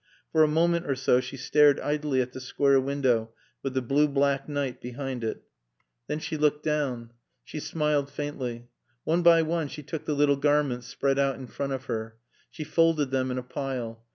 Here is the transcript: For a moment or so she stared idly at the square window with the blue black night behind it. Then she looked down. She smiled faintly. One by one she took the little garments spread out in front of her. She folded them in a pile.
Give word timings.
For 0.31 0.41
a 0.41 0.47
moment 0.47 0.87
or 0.89 0.95
so 0.95 1.19
she 1.19 1.37
stared 1.37 1.79
idly 1.79 2.21
at 2.23 2.31
the 2.31 2.41
square 2.41 2.79
window 2.79 3.33
with 3.61 3.75
the 3.75 3.83
blue 3.83 4.07
black 4.07 4.49
night 4.49 4.81
behind 4.81 5.23
it. 5.23 5.43
Then 6.07 6.17
she 6.17 6.37
looked 6.37 6.63
down. 6.63 7.11
She 7.43 7.59
smiled 7.59 8.09
faintly. 8.09 8.67
One 9.03 9.21
by 9.21 9.43
one 9.43 9.67
she 9.67 9.83
took 9.83 10.05
the 10.05 10.15
little 10.15 10.37
garments 10.37 10.87
spread 10.87 11.19
out 11.19 11.35
in 11.35 11.45
front 11.45 11.73
of 11.73 11.85
her. 11.85 12.15
She 12.49 12.63
folded 12.63 13.11
them 13.11 13.29
in 13.29 13.37
a 13.37 13.43
pile. 13.43 14.03